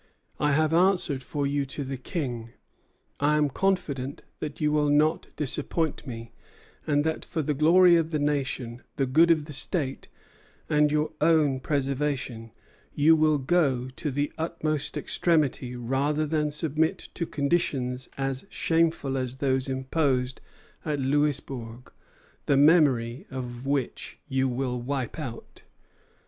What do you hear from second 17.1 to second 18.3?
to conditions